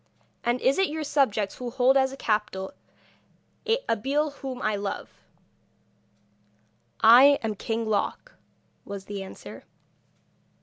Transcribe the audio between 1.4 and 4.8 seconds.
who hold as a captive Abeille whom I